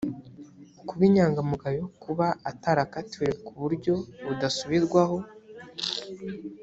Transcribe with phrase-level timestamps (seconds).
[0.87, 3.93] kuba inyangamugayo, kuba atarakatiwe ku buryo
[4.25, 5.17] budasubirwaho